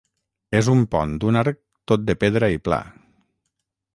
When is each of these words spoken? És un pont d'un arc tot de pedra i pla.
És 0.59 0.69
un 0.75 0.79
pont 0.95 1.13
d'un 1.25 1.37
arc 1.41 1.59
tot 1.93 2.07
de 2.09 2.17
pedra 2.25 2.51
i 2.57 2.61
pla. 2.69 2.83